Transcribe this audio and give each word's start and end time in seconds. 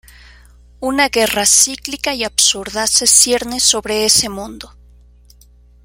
Una 0.79 1.09
guerra 1.09 1.45
cíclica 1.45 2.15
y 2.15 2.23
absurda 2.23 2.87
se 2.87 3.05
cierne 3.05 3.59
sobre 3.59 4.03
ese 4.03 4.29
mundo. 4.29 4.73